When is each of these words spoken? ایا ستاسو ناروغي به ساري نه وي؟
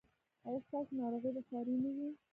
ایا 0.45 0.59
ستاسو 0.65 0.91
ناروغي 0.99 1.31
به 1.35 1.41
ساري 1.49 1.75
نه 1.83 1.89
وي؟ 1.95 2.09